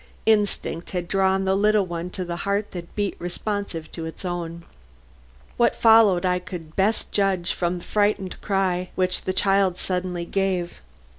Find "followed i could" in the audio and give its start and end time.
5.75-6.75